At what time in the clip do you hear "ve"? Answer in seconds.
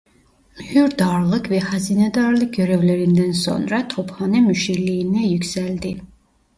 1.51-1.59